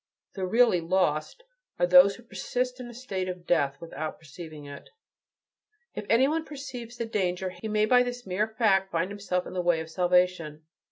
The 0.33 0.47
really 0.47 0.81
"lost" 0.81 1.43
are 1.77 1.85
those 1.85 2.15
who 2.15 2.23
persist 2.23 2.79
in 2.79 2.87
a 2.87 2.93
state 2.95 3.29
of 3.29 3.45
death, 3.45 3.77
without 3.79 4.17
perceiving 4.17 4.65
it. 4.65 4.89
If 5.93 6.07
any 6.09 6.27
one 6.27 6.43
perceives 6.43 6.97
the 6.97 7.05
danger, 7.05 7.51
he 7.51 7.67
may 7.67 7.85
by 7.85 8.01
this 8.01 8.25
mere 8.25 8.47
fact 8.47 8.91
find 8.91 9.11
himself 9.11 9.45
in 9.45 9.53
the 9.53 9.61
way 9.61 9.79
of 9.79 9.91
salvation. 9.91 10.63